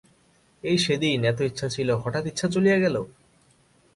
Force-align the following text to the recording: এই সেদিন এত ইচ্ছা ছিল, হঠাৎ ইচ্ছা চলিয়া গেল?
এই 0.63 0.77
সেদিন 0.77 1.19
এত 1.25 1.39
ইচ্ছা 1.41 1.67
ছিল, 1.69 1.89
হঠাৎ 2.03 2.23
ইচ্ছা 2.25 2.47
চলিয়া 2.47 2.77
গেল? 2.79 2.95